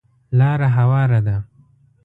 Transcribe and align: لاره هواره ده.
لاره 0.37 0.67
هواره 0.77 1.19
ده. 1.27 1.35